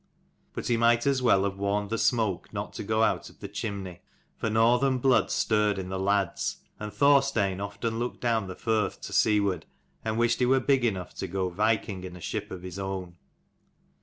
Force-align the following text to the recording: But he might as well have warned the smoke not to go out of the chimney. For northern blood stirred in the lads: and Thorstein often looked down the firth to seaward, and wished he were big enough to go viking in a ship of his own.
But 0.53 0.65
he 0.65 0.77
might 0.77 1.05
as 1.05 1.21
well 1.21 1.43
have 1.43 1.59
warned 1.59 1.91
the 1.91 1.99
smoke 1.99 2.51
not 2.51 2.73
to 2.73 2.83
go 2.83 3.03
out 3.03 3.29
of 3.29 3.39
the 3.39 3.47
chimney. 3.47 4.01
For 4.35 4.49
northern 4.49 4.97
blood 4.97 5.29
stirred 5.29 5.77
in 5.77 5.89
the 5.89 5.99
lads: 5.99 6.57
and 6.79 6.91
Thorstein 6.91 7.61
often 7.61 7.99
looked 7.99 8.19
down 8.19 8.47
the 8.47 8.55
firth 8.55 8.99
to 9.01 9.13
seaward, 9.13 9.67
and 10.03 10.17
wished 10.17 10.39
he 10.39 10.47
were 10.47 10.59
big 10.59 10.85
enough 10.85 11.13
to 11.17 11.27
go 11.27 11.49
viking 11.49 12.03
in 12.03 12.15
a 12.15 12.19
ship 12.19 12.49
of 12.49 12.63
his 12.63 12.79
own. 12.79 13.15